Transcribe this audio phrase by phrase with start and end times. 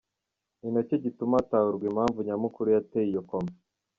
[0.59, 3.51] ninacyo gituma hatahurwa impamvu nyamukuru yateye iyo coma.